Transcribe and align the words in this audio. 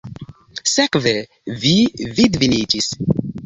Sekve 0.75 1.13
vi 1.67 1.75
vidviniĝis! 2.21 2.93